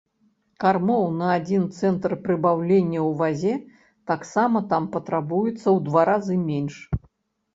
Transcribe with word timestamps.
Кармоў 0.61 1.03
на 1.17 1.27
адзін 1.33 1.65
цэнтнер 1.79 2.13
прыбаўлення 2.23 2.99
ў 3.09 3.11
вазе 3.19 3.53
таксама 4.11 4.61
там 4.71 4.87
патрабуецца 4.95 5.53
ў 5.53 5.77
два 5.91 6.01
разы 6.09 6.35
менш. 6.49 6.75